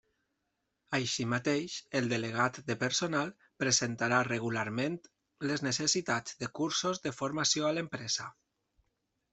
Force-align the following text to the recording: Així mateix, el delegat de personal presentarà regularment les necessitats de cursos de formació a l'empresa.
Així 0.97 1.25
mateix, 1.33 1.75
el 1.99 2.07
delegat 2.13 2.57
de 2.71 2.75
personal 2.85 3.29
presentarà 3.65 4.23
regularment 4.29 4.99
les 5.51 5.65
necessitats 5.69 6.41
de 6.43 6.51
cursos 6.63 7.05
de 7.07 7.15
formació 7.21 7.69
a 7.69 7.73
l'empresa. 7.79 8.29